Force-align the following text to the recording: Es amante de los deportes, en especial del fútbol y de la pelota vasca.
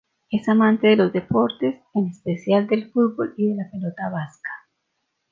Es 0.31 0.49
amante 0.49 0.87
de 0.87 0.95
los 0.95 1.13
deportes, 1.13 1.79
en 1.93 2.07
especial 2.07 2.65
del 2.67 2.91
fútbol 2.91 3.35
y 3.37 3.49
de 3.49 3.55
la 3.57 3.69
pelota 3.69 4.09
vasca. 4.09 4.49